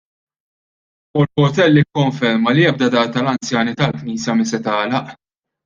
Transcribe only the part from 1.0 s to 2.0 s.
Paul Portelli